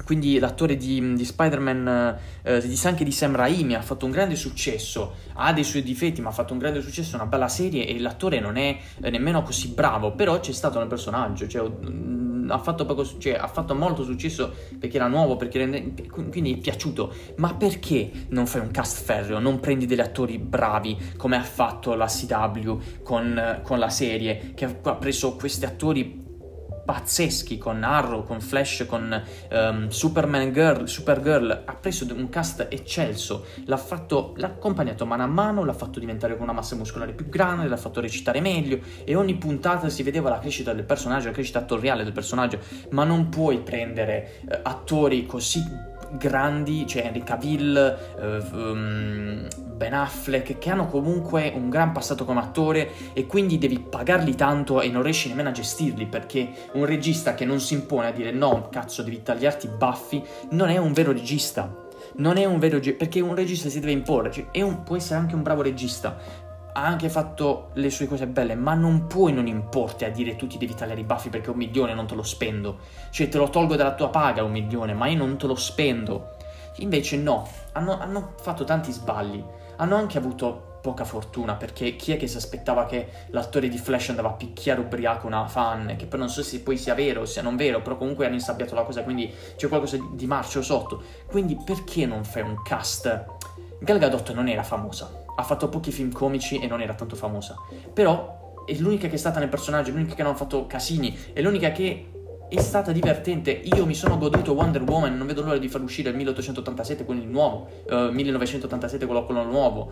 quindi 0.04 0.40
l'attore 0.40 0.78
di, 0.78 1.14
di 1.14 1.26
Spider-Man, 1.26 2.18
eh, 2.44 2.80
anche 2.84 3.04
di 3.04 3.12
Sam 3.12 3.36
Raimi, 3.36 3.76
ha 3.76 3.82
fatto 3.82 4.06
un 4.06 4.12
grande 4.12 4.36
successo, 4.36 5.16
ha 5.34 5.54
dei 5.54 5.64
suoi 5.64 5.84
difetti, 5.84 6.22
ma 6.22 6.30
ha 6.30 6.34
fatto 6.34 6.54
un 6.54 6.60
grande 6.60 6.82
successo, 6.82 7.16
una 7.16 7.26
bella 7.26 7.48
serie 7.48 7.88
e 7.88 8.00
l'attore 8.00 8.40
non 8.40 8.58
è 8.58 8.78
eh, 9.02 9.10
nemmeno 9.10 9.44
così 9.44 9.70
bravo, 9.70 10.14
però 10.14 10.40
c'è 10.40 10.52
stato 10.52 10.80
nel 10.80 10.88
personaggio, 10.88 11.48
cioè, 11.48 11.70
ha, 12.52 12.58
fatto 12.60 12.86
poco, 12.86 13.06
cioè, 13.18 13.34
ha, 13.34 13.48
fatto 13.48 13.76
molto 13.76 14.04
successo 14.04 14.54
perché 14.80 14.98
era 14.98 15.08
nuovo, 15.08 15.36
perché 15.36 15.58
rende, 15.60 15.94
quindi 16.08 16.54
è 16.54 16.58
piaciuto. 16.58 17.14
Ma 17.38 17.54
perché 17.54 18.12
non 18.30 18.46
fai 18.46 18.62
un 18.62 18.72
cast 18.72 19.04
ferreo, 19.04 19.40
non 19.40 19.60
prendi 19.60 19.86
degli 19.86 20.00
attori 20.00 20.38
bravi 20.38 20.98
come 21.18 21.38
ha 21.38 21.44
fatto 21.44 21.94
la 21.96 22.08
CW 22.08 22.80
con, 23.04 23.62
con 23.64 23.80
la 23.80 23.90
serie, 23.90 24.52
che 24.54 24.66
ha 24.66 24.96
preso 24.96 25.36
questi 25.36 25.66
attori 25.66 26.30
pazzeschi 26.84 27.58
con 27.58 27.84
Arrow, 27.84 28.26
con 28.26 28.42
Flash, 28.42 28.86
con 28.88 29.24
um, 29.52 29.88
Superman 29.90 30.52
Girl, 30.52 30.88
Supergirl, 30.88 31.64
ha 31.66 31.74
preso 31.76 32.06
un 32.14 32.30
cast 32.30 32.68
eccelso, 32.70 33.46
l'ha 33.66 33.78
fatto, 33.78 34.34
l'ha 34.38 34.48
accompagnato 34.48 35.06
mano 35.06 35.24
a 35.24 35.28
mano, 35.28 35.64
l'ha 35.64 35.74
fatto 35.74 36.00
diventare 36.00 36.34
con 36.34 36.44
una 36.44 36.54
massa 36.54 36.76
muscolare 36.76 37.14
più 37.14 37.30
grande, 37.30 37.68
l'ha 37.68 37.78
fatto 37.78 38.02
recitare 38.02 38.42
meglio 38.42 38.80
e 39.04 39.16
ogni 39.16 39.36
puntata 39.36 39.90
si 39.90 40.04
vedeva 40.04 40.30
la 40.30 40.40
crescita 40.40 40.74
del 40.74 40.84
personaggio, 40.84 41.28
la 41.28 41.34
crescita 41.34 41.60
attoriale 41.60 42.04
del 42.04 42.14
personaggio, 42.14 42.60
ma 42.92 43.04
non 43.04 43.30
puoi 43.30 43.60
prendere 43.60 44.40
uh, 44.46 44.60
attori 44.64 45.26
così 45.26 45.90
grandi, 46.12 46.86
cioè 46.88 47.06
Henry 47.06 47.24
Cavill, 47.24 48.00
uh, 48.18 48.56
um, 48.56 49.48
Ben 49.76 49.94
Affleck, 49.94 50.58
che 50.58 50.70
hanno 50.70 50.88
comunque 50.88 51.52
un 51.56 51.70
gran 51.70 51.92
passato 51.92 52.26
come 52.26 52.40
attore 52.40 52.92
e 53.14 53.26
quindi 53.26 53.58
devi 53.58 53.80
pagarli 53.80 54.36
tanto 54.36 54.82
e 54.82 54.90
non 54.90 55.04
riesci 55.04 55.30
nemmeno 55.30 55.50
a 55.50 55.54
gestirli 55.54 56.06
perché 56.06 56.50
un 56.74 56.86
regista 56.86 57.34
che 57.34 57.46
non 57.46 57.60
si 57.60 57.74
impone 57.74 58.08
a 58.08 58.12
dire 58.12 58.32
no, 58.32 58.70
cazzo, 58.70 59.02
devi 59.02 59.24
tagliarti 59.24 59.66
i 59.66 59.70
baffi, 59.70 60.24
non 60.52 60.70
è 60.70 60.78
un 60.78 60.94
vero 60.94 61.12
regista. 61.12 61.90
Non 62.14 62.36
è 62.36 62.44
un 62.44 62.60
vero 62.60 62.76
regista, 62.76 62.98
perché 62.98 63.22
un 63.22 63.36
regista 63.36 63.70
si 63.70 63.80
deve 63.80 63.94
imporre, 63.94 64.32
cioè, 64.32 64.46
un, 64.62 64.84
può 64.84 64.98
essere 64.98 65.20
anche 65.20 65.34
un 65.34 65.44
bravo 65.44 65.62
regista, 65.62 66.18
ha 66.74 66.86
anche 66.86 67.10
fatto 67.10 67.70
le 67.74 67.90
sue 67.90 68.08
cose 68.08 68.28
belle, 68.28 68.56
ma 68.56 68.74
non 68.74 69.08
puoi 69.08 69.34
non 69.34 69.48
importi 69.48 70.06
a 70.06 70.10
dire 70.10 70.36
tu 70.36 70.48
ti 70.48 70.58
devi 70.58 70.74
tagliare 70.74 71.02
i 71.02 71.06
baffi 71.06 71.30
perché 71.30 71.50
un 71.50 71.58
milione 71.58 71.94
non 71.94 72.08
te 72.08 72.16
lo 72.16 72.24
spendo. 72.24 72.80
Cioè 73.10 73.30
te 73.30 73.38
lo 73.38 73.50
tolgo 73.50 73.76
dalla 73.76 73.94
tua 73.94 74.10
paga 74.10 74.44
un 74.44 74.52
milione, 74.52 74.94
ma 74.94 75.08
io 75.08 75.18
non 75.18 75.38
te 75.38 75.48
lo 75.48 75.56
spendo. 75.56 76.36
Invece 76.78 77.18
no, 77.18 77.48
hanno, 77.74 78.00
hanno 78.00 78.34
fatto 78.40 78.64
tanti 78.64 78.92
sbagli. 78.92 79.44
Hanno 79.78 79.96
anche 79.96 80.18
avuto 80.18 80.70
poca 80.82 81.06
fortuna 81.06 81.56
perché 81.56 81.96
chi 81.96 82.12
è 82.12 82.18
che 82.18 82.28
si 82.28 82.38
aspettava 82.38 82.86
che 82.86 83.08
l'attore 83.28 83.70
di 83.70 83.78
Flash 83.78 84.10
andava 84.10 84.30
a 84.30 84.34
picchiare 84.34 84.82
ubriaco 84.82 85.28
una 85.28 85.48
fan, 85.48 85.96
che 85.98 86.08
poi 86.08 86.20
non 86.20 86.30
so 86.30 86.44
se 86.44 86.60
poi 86.62 86.78
sia 86.78 86.96
vero 86.96 87.22
o 87.22 87.26
sia 87.26 87.42
non 87.42 87.56
vero, 87.56 87.82
però 87.82 87.98
comunque 87.98 88.26
hanno 88.26 88.36
insabbiato 88.36 88.76
la 88.76 88.84
cosa, 88.84 89.04
quindi 89.04 89.32
c'è 89.56 89.68
qualcosa 89.68 89.98
di 90.12 90.26
marcio 90.26 90.62
sotto. 90.62 91.04
Quindi 91.28 91.58
perché 91.64 92.06
non 92.06 92.24
fai 92.24 92.42
un 92.42 92.62
cast? 92.64 93.26
Gal 93.80 93.98
Gadot 93.98 94.34
non 94.34 94.48
era 94.48 94.64
famosa, 94.64 95.21
ha 95.36 95.44
fatto 95.44 95.70
pochi 95.70 95.92
film 95.92 96.12
comici 96.12 96.60
e 96.60 96.68
non 96.68 96.82
era 96.82 96.94
tanto 96.94 97.16
famosa. 97.16 97.56
Però 97.94 98.64
è 98.66 98.76
l'unica 98.76 99.08
che 99.08 99.16
è 99.16 99.18
stata 99.18 99.40
nel 99.40 99.50
personaggio, 99.50 99.92
l'unica 99.92 100.16
che 100.16 100.24
non 100.24 100.34
ha 100.34 100.36
fatto 100.36 100.68
casini, 100.68 101.18
è 101.34 101.42
l'unica 101.42 101.72
che 101.72 102.08
è 102.48 102.60
stata 102.60 102.92
divertente. 102.92 103.52
Io 103.52 103.86
mi 103.86 103.96
sono 103.96 104.18
goduto 104.18 104.54
Wonder 104.54 104.82
Woman, 104.84 105.18
non 105.18 105.28
vedo 105.28 105.42
l'ora 105.42 105.58
di 105.58 105.70
far 105.70 105.82
uscire 105.82 106.10
il 106.10 106.16
1887, 106.18 107.06
quello 107.06 107.24
nuovo, 107.24 107.68
uh, 107.90 108.12
1987, 108.12 109.06
quello, 109.06 109.24
quello 109.24 109.44
nuovo. 109.44 109.92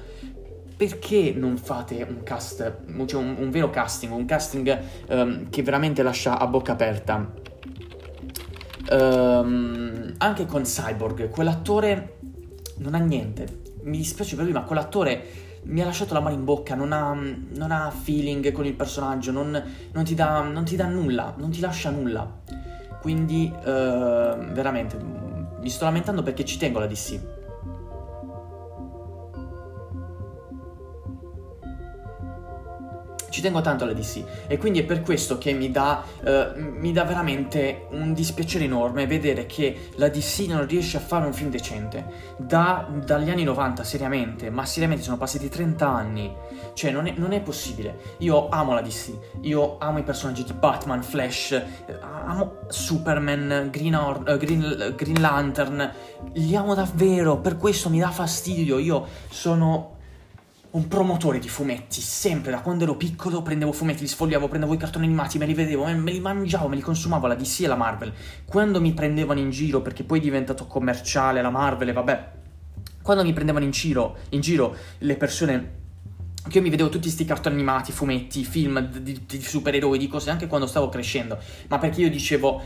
Perché 0.76 1.34
non 1.36 1.58
fate 1.58 2.06
un 2.08 2.24
cast, 2.24 2.78
cioè 3.06 3.22
un, 3.22 3.36
un 3.40 3.50
vero 3.50 3.70
casting, 3.70 4.14
un 4.14 4.26
casting 4.26 4.80
um, 5.10 5.50
che 5.50 5.62
veramente 5.62 6.04
lascia 6.04 6.38
a 6.38 6.48
bocca 6.48 6.74
aperta? 6.74 7.34
Um, 8.92 10.14
anche 10.18 10.46
con 10.46 10.64
Cyborg, 10.64 11.30
quell'attore 11.30 12.18
non 12.78 12.96
ha 12.96 13.00
niente 13.00 13.68
mi 13.90 13.98
dispiace 13.98 14.36
per 14.36 14.46
lui, 14.46 14.54
ma 14.54 14.64
quell'attore 14.64 15.48
mi 15.64 15.82
ha 15.82 15.86
lasciato 15.86 16.14
la 16.14 16.22
mano 16.22 16.36
in 16.36 16.46
bocca, 16.46 16.76
non 16.76 16.92
ha, 16.92 17.14
non 17.14 17.72
ha 17.72 17.92
feeling 17.92 18.52
con 18.52 18.66
il 18.66 18.74
personaggio, 18.74 19.32
non, 19.32 19.62
non, 19.92 20.04
ti 20.04 20.16
dà, 20.16 20.42
non, 20.42 20.64
ti 20.64 20.76
dà, 20.76 20.86
nulla, 20.86 21.34
non 21.38 21.50
ti 21.50 21.60
lascia 21.60 21.90
nulla. 21.90 22.42
Quindi, 23.02 23.52
uh, 23.54 23.62
veramente, 23.64 24.98
mi 25.62 25.70
sto 25.70 25.86
lamentando 25.86 26.24
perché 26.24 26.46
ci 26.46 26.58
tengo 26.58 26.80
la 26.80 26.88
DC. 26.88 27.39
Ci 33.40 33.42
tengo 33.42 33.62
tanto 33.62 33.86
alla 33.86 33.94
DC 33.94 34.24
e 34.48 34.58
quindi 34.58 34.80
è 34.80 34.84
per 34.84 35.02
questo 35.02 35.38
che 35.38 35.54
mi 35.54 35.72
dà, 35.72 36.04
uh, 36.24 36.60
mi 36.60 36.92
dà 36.92 37.06
veramente 37.06 37.88
un 37.92 38.14
dispiacere 38.14 38.66
enorme 38.66 39.08
vedere 39.08 39.46
che 39.46 39.92
la 39.96 40.10
DC 40.10 40.46
non 40.50 40.68
riesce 40.68 40.98
a 40.98 41.00
fare 41.00 41.26
un 41.26 41.34
film 41.34 41.50
decente. 41.50 42.36
Da, 42.38 42.86
dagli 43.06 43.30
anni 43.30 43.44
90 43.44 43.84
seriamente 43.86 44.50
ma 44.50 44.66
seriamente 44.66 45.04
sono 45.04 45.16
passati 45.18 45.48
30 45.48 45.88
anni. 45.88 46.36
Cioè 46.74 46.92
non 46.92 47.08
è, 47.08 47.14
non 47.16 47.32
è 47.32 47.40
possibile. 47.40 47.98
Io 48.18 48.50
amo 48.50 48.74
la 48.74 48.82
DC 48.82 49.12
io 49.42 49.78
amo 49.80 50.00
i 50.00 50.04
personaggi 50.04 50.44
di 50.44 50.54
Batman, 50.54 51.02
Flash 51.02 51.52
eh, 51.52 51.66
amo 52.02 52.58
Superman, 52.68 53.70
Green, 53.72 53.96
Or- 53.96 54.24
uh, 54.28 54.38
Green, 54.38 54.94
Green 54.98 55.22
Lantern. 55.22 55.92
Li 56.34 56.56
amo 56.58 56.76
davvero. 56.76 57.38
Per 57.38 57.56
questo 57.56 57.90
mi 57.90 58.00
dà 58.00 58.10
fastidio. 58.10 58.80
Io 58.80 59.06
sono 59.30 59.98
un 60.72 60.88
promotore 60.88 61.40
di 61.40 61.50
fumetti, 61.50 62.00
sempre 62.00 62.52
da 62.52 62.62
quando 62.62 62.84
ero 62.84 62.96
piccolo 62.96 63.42
prendevo 63.42 63.72
fumetti, 63.72 64.02
li 64.02 64.08
sfogliavo, 64.08 64.48
prendevo 64.48 64.74
i 64.74 64.78
cartoni 64.78 65.06
animati, 65.06 65.40
me 65.40 65.48
li 65.48 65.56
vedevo, 65.56 65.86
me 65.86 66.12
li 66.12 66.20
mangiavo, 66.20 66.68
me 66.68 66.76
li 66.76 66.82
consumavo 66.82 67.26
la 67.26 67.36
DC 67.36 67.62
e 67.62 67.68
la 67.68 67.76
Marvel. 67.76 68.14
Quando 68.46 68.80
mi 68.80 68.94
prendevano 68.94 69.40
in 69.40 69.50
giro, 69.50 69.82
perché 69.82 70.04
poi 70.04 70.20
è 70.20 70.22
diventato 70.22 70.68
commerciale 70.68 71.42
la 71.42 71.50
Marvel 71.50 71.90
e 71.90 71.94
vabbè, 71.94 72.32
quando 73.02 73.24
mi 73.24 73.34
prendevano 73.34 73.66
in 73.66 73.72
giro, 73.72 74.18
in 74.30 74.42
giro 74.42 74.76
le 75.00 75.16
persone 75.16 75.78
che 76.50 76.58
io 76.58 76.64
mi 76.64 76.70
vedevo 76.70 76.90
tutti 76.90 77.04
questi 77.04 77.24
cartoni 77.26 77.56
animati, 77.56 77.92
fumetti, 77.92 78.44
film 78.44 78.80
di, 78.88 79.22
di, 79.26 79.42
supereroi, 79.42 79.98
di 79.98 80.08
cose, 80.08 80.30
anche 80.30 80.48
quando 80.48 80.68
stavo 80.68 80.90
crescendo, 80.90 81.38
ma 81.70 81.78
perché 81.78 82.02
io 82.02 82.10
dicevo, 82.10 82.62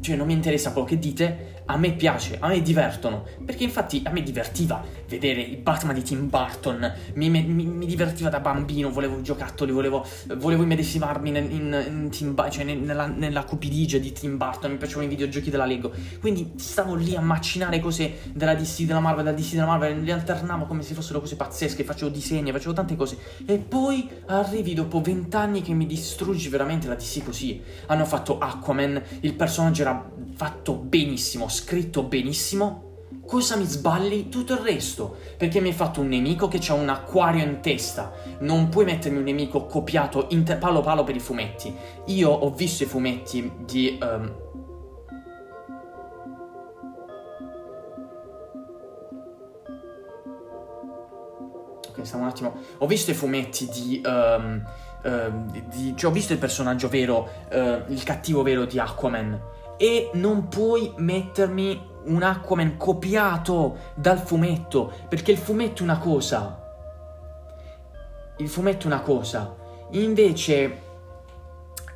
cioè 0.00 0.16
non 0.16 0.26
mi 0.26 0.34
interessa 0.34 0.72
quello 0.72 0.86
che 0.86 0.98
dite, 0.98 1.62
a 1.66 1.76
me 1.76 1.92
piace, 1.92 2.36
a 2.40 2.48
me 2.48 2.62
divertono, 2.62 3.24
perché 3.44 3.64
infatti 3.64 4.02
a 4.04 4.10
me 4.10 4.22
divertiva 4.22 4.82
vedere 5.08 5.40
i 5.40 5.56
Batman 5.56 5.94
di 5.94 6.02
Tim 6.02 6.28
Burton, 6.28 6.92
mi, 7.14 7.30
mi, 7.30 7.42
mi 7.42 7.86
divertiva 7.86 8.28
da 8.28 8.40
bambino, 8.40 8.90
volevo 8.90 9.20
giocattoli, 9.20 9.70
volevo, 9.72 10.06
volevo 10.36 10.62
immedesimarmi 10.62 11.28
in, 11.28 11.36
in, 11.36 11.84
in 11.86 12.10
Tim, 12.10 12.50
cioè 12.50 12.64
nella, 12.64 13.06
nella 13.06 13.44
cupidigia 13.44 13.98
di 13.98 14.12
Tim 14.12 14.36
Burton, 14.36 14.72
mi 14.72 14.76
piacevano 14.78 15.06
i 15.06 15.08
videogiochi 15.08 15.50
della 15.50 15.66
Lego, 15.66 15.92
quindi 16.20 16.52
stavo 16.56 16.94
lì 16.94 17.14
a 17.14 17.20
macinare 17.20 17.80
cose 17.80 18.18
della 18.32 18.54
DC, 18.54 18.82
della 18.82 19.00
Marvel, 19.00 19.24
della 19.24 19.36
DC, 19.36 19.52
della 19.52 19.66
Marvel, 19.66 20.02
le 20.02 20.12
alternavo 20.12 20.66
come 20.66 20.82
se 20.82 20.94
fossero 20.94 21.20
cose 21.20 21.36
pazzesche, 21.36 21.84
facevo 21.84 22.10
disegni, 22.10 22.50
facevo 22.50 22.72
tante 22.72 22.96
cose, 22.96 23.18
e 23.46 23.58
poi 23.58 24.08
arrivi 24.26 24.74
dopo 24.74 25.00
vent'anni 25.00 25.62
che 25.62 25.72
mi 25.72 25.86
distruggi 25.86 26.48
veramente 26.48 26.88
la 26.88 26.94
DC 26.94 27.24
così, 27.24 27.60
hanno 27.86 28.04
fatto 28.04 28.38
Aquaman, 28.38 29.02
il 29.20 29.34
personaggio 29.34 29.82
era 29.82 30.10
fatto 30.34 30.74
benissimo, 30.74 31.48
scritto 31.48 32.02
benissimo, 32.02 32.88
cosa 33.26 33.56
mi 33.56 33.64
sballi? 33.64 34.28
Tutto 34.28 34.54
il 34.54 34.60
resto. 34.60 35.16
Perché 35.36 35.60
mi 35.60 35.68
hai 35.68 35.74
fatto 35.74 36.00
un 36.00 36.08
nemico 36.08 36.48
che 36.48 36.60
ha 36.68 36.74
un 36.74 36.88
acquario 36.88 37.44
in 37.44 37.60
testa. 37.60 38.12
Non 38.40 38.68
puoi 38.68 38.86
mettermi 38.86 39.18
un 39.18 39.24
nemico 39.24 39.66
copiato 39.66 40.26
in 40.30 40.44
te- 40.44 40.56
palo 40.56 40.80
palo 40.80 41.04
per 41.04 41.14
i 41.14 41.20
fumetti. 41.20 41.72
Io 42.06 42.30
ho 42.30 42.50
visto 42.50 42.82
i 42.82 42.86
fumetti 42.86 43.52
di. 43.64 43.98
Um... 44.00 44.46
Ok, 51.98 52.06
stiamo 52.06 52.24
un 52.24 52.30
attimo. 52.30 52.54
Ho 52.78 52.86
visto 52.86 53.10
i 53.10 53.14
fumetti 53.14 53.68
di. 53.68 54.00
Um, 54.04 54.62
uh, 55.02 55.60
di 55.68 55.94
cioè, 55.96 56.10
ho 56.10 56.14
visto 56.14 56.32
il 56.32 56.38
personaggio 56.38 56.88
vero, 56.88 57.28
uh, 57.50 57.90
il 57.90 58.02
cattivo 58.04 58.42
vero 58.42 58.64
di 58.64 58.78
Aquaman 58.78 59.40
e 59.76 60.10
non 60.14 60.48
puoi 60.48 60.92
mettermi 60.96 61.86
un 62.04 62.22
Aquaman 62.22 62.76
copiato 62.76 63.76
dal 63.94 64.18
fumetto, 64.18 64.92
perché 65.08 65.32
il 65.32 65.38
fumetto 65.38 65.82
è 65.82 65.84
una 65.84 65.98
cosa. 65.98 66.66
Il 68.38 68.48
fumetto 68.48 68.84
è 68.84 68.86
una 68.86 69.00
cosa. 69.00 69.54
Invece 69.90 70.86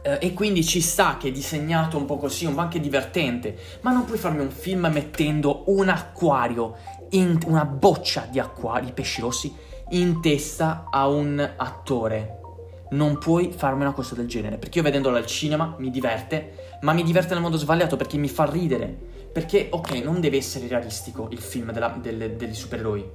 eh, 0.03 0.19
e 0.21 0.33
quindi 0.33 0.65
ci 0.65 0.81
sta 0.81 1.17
che 1.17 1.29
è 1.29 1.31
disegnato 1.33 1.97
un 1.97 2.05
po' 2.05 2.19
così, 2.19 2.45
un 2.45 2.55
po' 2.55 2.61
anche 2.61 2.81
divertente, 2.81 3.57
ma 3.83 3.93
non 3.93 4.05
puoi 4.05 4.19
farmi 4.19 4.41
un 4.41 4.51
film 4.51 4.89
mettendo 4.93 5.65
un 5.67 5.89
acquario, 5.89 6.77
in, 7.11 7.39
una 7.47 7.65
boccia 7.65 8.27
di 8.31 8.39
acquari, 8.39 8.93
pesci 8.93 9.21
rossi, 9.21 9.55
in 9.93 10.21
testa 10.21 10.87
a 10.91 11.07
un 11.09 11.53
attore 11.57 12.41
non 12.93 13.19
puoi 13.19 13.53
farmi 13.55 13.83
una 13.83 13.93
cosa 13.93 14.15
del 14.15 14.27
genere. 14.27 14.59
Perché 14.59 14.79
io 14.79 14.85
vedendolo 14.85 15.17
al 15.17 15.27
cinema 15.27 15.75
mi 15.79 15.91
diverte, 15.91 16.77
ma 16.83 16.93
mi 16.93 17.03
diverte 17.03 17.35
nel 17.35 17.43
modo 17.43 17.57
sbagliato 17.57 17.97
perché 17.97 18.17
mi 18.17 18.29
fa 18.29 18.45
ridere. 18.45 19.11
Perché, 19.33 19.69
ok, 19.71 19.93
non 20.03 20.21
deve 20.21 20.37
essere 20.37 20.69
realistico 20.69 21.29
il 21.31 21.39
film 21.39 21.73
della, 21.73 21.97
delle, 22.01 22.37
degli 22.37 22.55
supereroi, 22.55 23.09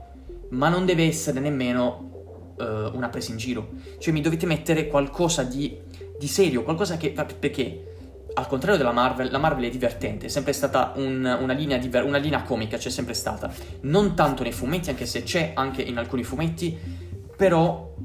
ma 0.50 0.68
non 0.70 0.86
deve 0.86 1.06
essere 1.06 1.40
nemmeno 1.40 2.56
uh, 2.58 2.64
una 2.96 3.10
presa 3.10 3.32
in 3.32 3.38
giro. 3.38 3.70
Cioè 4.00 4.14
mi 4.14 4.22
dovete 4.22 4.48
mettere 4.48 4.88
qualcosa 4.88 5.44
di, 5.44 5.78
di 6.18 6.28
serio, 6.28 6.64
qualcosa 6.64 6.98
che... 6.98 7.12
Perché? 7.12 7.97
Al 8.38 8.46
contrario 8.46 8.78
della 8.78 8.92
Marvel, 8.92 9.32
la 9.32 9.40
Marvel 9.40 9.66
è 9.66 9.70
divertente, 9.72 10.28
è 10.28 10.30
sempre 10.30 10.54
stata 10.54 10.94
un, 10.98 11.26
una, 11.42 11.54
linea 11.54 11.80
diver- 11.80 12.06
una 12.06 12.20
linea 12.20 12.44
comica, 12.44 12.78
c'è 12.78 12.92
sempre 12.92 13.16
stata. 13.16 13.52
Non 13.82 14.14
tanto 14.14 14.44
nei 14.44 14.52
fumetti, 14.52 14.92
anche 14.92 15.08
se 15.08 15.24
c'è 15.24 15.54
anche 15.56 15.82
in 15.82 15.98
alcuni 15.98 16.24
fumetti, 16.24 16.78
però 17.36 17.96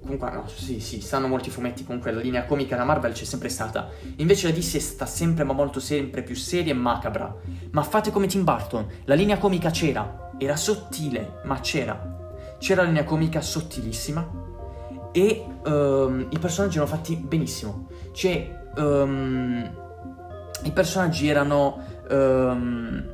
comunque 0.00 0.30
no, 0.30 0.48
sì, 0.48 0.80
sì, 0.80 1.02
stanno 1.02 1.28
molti 1.28 1.50
fumetti, 1.50 1.84
comunque 1.84 2.12
la 2.12 2.20
linea 2.20 2.46
comica 2.46 2.76
da 2.76 2.84
Marvel 2.84 3.12
c'è 3.12 3.24
sempre 3.24 3.50
stata. 3.50 3.90
Invece 4.16 4.48
la 4.48 4.54
DC 4.54 4.80
sta 4.80 5.04
sempre, 5.04 5.44
ma 5.44 5.52
molto 5.52 5.80
sempre 5.80 6.22
più 6.22 6.34
seria 6.34 6.72
e 6.72 6.76
macabra. 6.76 7.36
Ma 7.72 7.82
fate 7.82 8.10
come 8.10 8.26
Tim 8.26 8.42
Burton, 8.42 8.86
la 9.04 9.14
linea 9.14 9.36
comica 9.36 9.68
c'era, 9.68 10.30
era 10.38 10.56
sottile, 10.56 11.40
ma 11.44 11.60
c'era. 11.60 12.56
C'era 12.58 12.80
la 12.80 12.88
linea 12.88 13.04
comica 13.04 13.42
sottilissima 13.42 14.30
e 15.12 15.44
um, 15.66 16.26
i 16.30 16.38
personaggi 16.38 16.78
erano 16.78 16.90
fatti 16.90 17.16
benissimo. 17.16 17.88
Cioè, 18.12 18.62
um, 18.76 19.70
i 20.62 20.70
personaggi 20.70 21.28
erano, 21.28 21.78
um, 22.10 23.04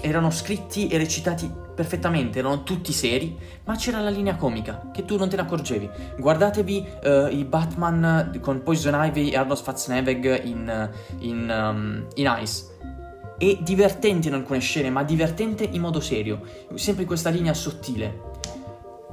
erano 0.00 0.30
scritti 0.30 0.88
e 0.88 0.98
recitati 0.98 1.64
perfettamente, 1.76 2.38
erano 2.38 2.62
tutti 2.62 2.92
seri, 2.92 3.38
ma 3.64 3.76
c'era 3.76 4.00
la 4.00 4.08
linea 4.08 4.36
comica 4.36 4.88
che 4.92 5.04
tu 5.04 5.16
non 5.16 5.28
te 5.28 5.36
ne 5.36 5.42
accorgevi. 5.42 5.90
Guardatevi 6.18 6.88
uh, 7.04 7.26
i 7.28 7.44
Batman 7.44 8.38
con 8.40 8.62
Poison 8.62 8.94
Ivy 8.94 9.30
e 9.30 9.36
Arnold 9.36 9.58
Schwarzenegger 9.58 10.44
in, 10.44 10.90
in, 11.18 11.50
um, 11.50 12.06
in 12.14 12.36
Ice. 12.40 12.74
È 13.36 13.58
divertente 13.60 14.28
in 14.28 14.34
alcune 14.34 14.60
scene, 14.60 14.88
ma 14.88 15.02
divertente 15.02 15.64
in 15.64 15.82
modo 15.82 16.00
serio, 16.00 16.40
sempre 16.74 17.02
in 17.02 17.08
questa 17.08 17.28
linea 17.28 17.52
sottile. 17.52 18.34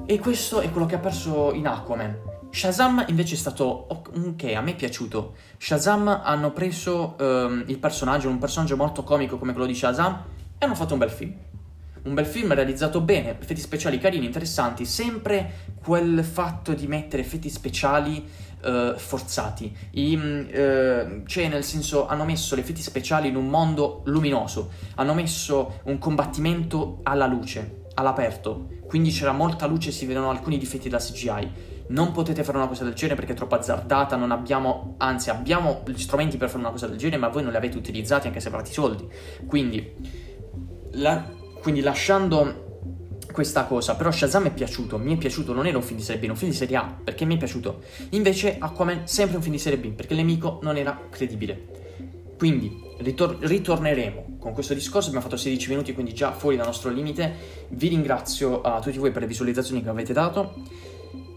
E 0.06 0.20
questo 0.20 0.60
è 0.60 0.70
quello 0.70 0.86
che 0.86 0.96
ha 0.96 1.00
perso 1.00 1.54
in 1.54 1.66
Aquaman. 1.66 2.32
Shazam 2.50 3.06
invece 3.08 3.36
è 3.36 3.38
stato 3.38 3.88
ok, 3.90 4.44
a 4.54 4.60
me 4.60 4.72
è 4.72 4.76
piaciuto. 4.76 5.36
Shazam 5.58 6.08
hanno 6.24 6.52
preso 6.52 7.16
um, 7.20 7.64
il 7.68 7.80
personaggio, 7.80 8.28
un 8.28 8.38
personaggio 8.38 8.76
molto 8.76 9.04
comico 9.04 9.38
come 9.38 9.54
quello 9.54 9.66
di 9.66 9.74
Shazam 9.74 10.24
e 10.58 10.66
hanno 10.66 10.76
fatto 10.76 10.94
un 10.94 11.00
bel 11.00 11.10
film. 11.10 11.34
Un 12.04 12.14
bel 12.14 12.26
film 12.26 12.54
realizzato 12.54 13.00
bene, 13.00 13.40
effetti 13.40 13.62
speciali 13.62 13.98
carini, 13.98 14.26
interessanti, 14.26 14.84
sempre 14.84 15.72
quel 15.82 16.22
fatto 16.26 16.74
di 16.74 16.86
mettere 16.86 17.22
effetti 17.22 17.50
speciali 17.50 18.30
uh, 18.62 18.98
forzati. 18.98 19.74
I, 19.92 20.16
uh, 20.16 21.24
cioè, 21.26 21.48
nel 21.48 21.64
senso, 21.64 22.08
hanno 22.08 22.26
messo 22.26 22.58
gli 22.58 22.60
effetti 22.60 22.82
speciali 22.82 23.30
in 23.30 23.38
un 23.38 23.48
mondo 23.48 24.02
luminoso, 24.06 24.72
hanno 24.96 25.14
messo 25.14 25.80
un 25.86 25.98
combattimento 25.98 27.00
alla 27.04 27.26
luce, 27.26 27.83
all'aperto, 27.96 28.70
quindi 28.86 29.12
c'era 29.12 29.32
molta 29.32 29.66
luce 29.68 29.90
e 29.90 29.92
si 29.92 30.06
vedono 30.06 30.30
alcuni 30.30 30.58
difetti 30.58 30.90
della 30.90 31.02
CGI 31.02 31.72
non 31.88 32.12
potete 32.12 32.44
fare 32.44 32.58
una 32.58 32.68
cosa 32.68 32.84
del 32.84 32.94
genere 32.94 33.16
perché 33.16 33.34
è 33.34 33.36
troppo 33.36 33.56
azzardata, 33.56 34.16
non 34.16 34.32
abbiamo, 34.32 34.96
anzi 34.98 35.30
abbiamo 35.30 35.84
gli 35.86 35.98
strumenti 35.98 36.38
per 36.38 36.48
fare 36.48 36.62
una 36.62 36.72
cosa 36.72 36.88
del 36.88 36.98
genere, 36.98 37.18
ma 37.18 37.28
voi 37.28 37.44
non 37.44 37.52
li 37.52 37.58
avete 37.58 37.78
utilizzati 37.78 38.28
anche 38.28 38.40
se 38.40 38.48
avete 38.48 38.70
i 38.70 38.74
soldi. 38.74 39.08
Quindi, 39.46 39.94
la, 40.94 41.24
quindi 41.62 41.82
lasciando 41.82 42.80
questa 43.32 43.66
cosa, 43.66 43.96
però 43.96 44.12
Shazam 44.12 44.46
è 44.48 44.54
piaciuto, 44.54 44.98
mi 44.98 45.16
è 45.16 45.18
piaciuto, 45.18 45.54
non 45.54 45.66
era 45.66 45.78
un 45.78 45.84
film 45.84 45.98
di 45.98 46.04
serie 46.04 46.20
B, 46.20 46.24
era 46.24 46.34
un 46.34 46.38
film 46.38 46.52
di 46.52 46.58
serie 46.58 46.78
A, 46.78 46.98
perché 47.04 47.26
mi 47.26 47.36
è 47.36 47.38
piaciuto. 47.38 47.82
Invece 48.12 48.58
Aquaman 48.60 49.08
sempre 49.08 49.38
un 49.38 49.42
film 49.42 49.56
di 49.56 49.62
serie 49.62 49.80
B, 49.80 49.92
perché 49.92 50.14
il 50.14 50.20
nemico 50.20 50.60
non 50.62 50.78
era 50.78 50.98
credibile. 51.10 51.82
Quindi 52.38 52.83
ritor- 52.98 53.38
ritorneremo 53.40 54.38
con 54.40 54.54
questo 54.54 54.74
discorso, 54.74 55.08
abbiamo 55.08 55.26
fatto 55.26 55.38
16 55.38 55.70
minuti, 55.70 55.94
quindi 55.94 56.14
già 56.14 56.32
fuori 56.32 56.56
dal 56.56 56.66
nostro 56.66 56.90
limite. 56.90 57.34
Vi 57.70 57.88
ringrazio 57.88 58.62
a 58.62 58.80
tutti 58.80 58.98
voi 58.98 59.12
per 59.12 59.22
le 59.22 59.28
visualizzazioni 59.28 59.82
che 59.82 59.90
avete 59.90 60.14
dato 60.14 60.54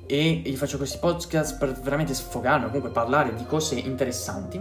e 0.07 0.43
gli 0.45 0.57
faccio 0.57 0.77
questi 0.77 0.99
podcast 0.99 1.59
per 1.59 1.73
veramente 1.81 2.15
sfogarmi 2.15 2.67
comunque 2.67 2.91
parlare 2.91 3.35
di 3.35 3.45
cose 3.45 3.77
interessanti. 3.77 4.61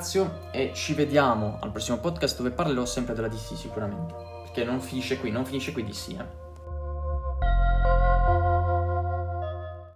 Ringrazio 0.00 0.48
e 0.50 0.72
ci 0.74 0.94
vediamo 0.94 1.58
al 1.60 1.70
prossimo 1.70 1.98
podcast 1.98 2.38
dove 2.38 2.50
parlerò 2.50 2.86
sempre 2.86 3.14
della 3.14 3.28
DC 3.28 3.56
sicuramente. 3.56 4.14
Perché 4.44 4.64
non 4.64 4.80
finisce 4.80 5.18
qui, 5.18 5.30
non 5.30 5.44
finisce 5.44 5.72
qui 5.72 5.84
DC, 5.84 6.08
eh. 6.18 6.49